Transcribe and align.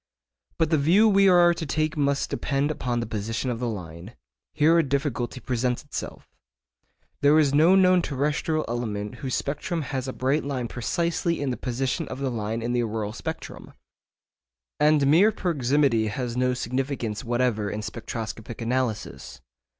But 0.57 0.71
the 0.71 0.79
view 0.79 1.07
we 1.07 1.29
are 1.29 1.53
to 1.53 1.63
take 1.67 1.95
must 1.95 2.31
depend 2.31 2.71
upon 2.71 2.99
the 3.01 3.05
position 3.05 3.51
of 3.51 3.59
the 3.59 3.69
line. 3.69 4.15
Here 4.51 4.79
a 4.79 4.83
difficulty 4.83 5.39
presents 5.39 5.83
itself. 5.83 6.27
There 7.21 7.37
is 7.37 7.53
no 7.53 7.75
known 7.75 8.01
terrestrial 8.01 8.65
element 8.67 9.17
whose 9.21 9.35
spectrum 9.35 9.83
has 9.83 10.07
a 10.07 10.13
bright 10.13 10.43
line 10.43 10.67
precisely 10.67 11.39
in 11.39 11.51
the 11.51 11.55
position 11.55 12.07
of 12.07 12.17
the 12.17 12.31
line 12.31 12.63
in 12.63 12.73
the 12.73 12.81
auroral 12.81 13.13
spectrum. 13.13 13.73
And 14.79 15.05
mere 15.05 15.31
proximity 15.31 16.07
has 16.07 16.35
no 16.35 16.55
significance 16.55 17.23
whatever 17.23 17.69
in 17.69 17.83
spectroscopic 17.83 18.59
analysis. 18.59 19.39